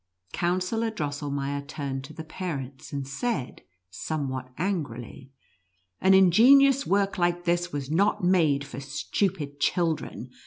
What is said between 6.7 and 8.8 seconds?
work like this was not made for